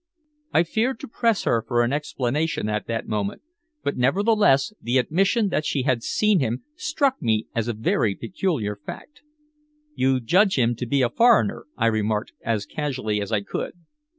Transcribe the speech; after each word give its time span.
I 0.51 0.63
feared 0.63 0.99
to 1.01 1.07
press 1.07 1.43
her 1.43 1.61
for 1.61 1.83
an 1.83 1.93
explanation 1.93 2.67
at 2.67 2.87
that 2.87 3.07
moment, 3.07 3.43
but, 3.83 3.97
nevertheless, 3.97 4.73
the 4.81 4.97
admission 4.97 5.49
that 5.49 5.63
she 5.63 5.83
had 5.83 6.01
seen 6.01 6.39
him 6.39 6.63
struck 6.75 7.21
me 7.21 7.45
as 7.53 7.67
a 7.67 7.73
very 7.73 8.15
peculiar 8.15 8.75
fact. 8.75 9.21
"You 9.93 10.19
judge 10.19 10.57
him 10.57 10.73
to 10.77 10.87
be 10.87 11.03
a 11.03 11.09
foreigner?" 11.11 11.67
I 11.77 11.85
remarked 11.85 12.31
as 12.43 12.65
casually 12.65 13.21
as 13.21 13.31
I 13.31 13.41
could. 13.41 13.73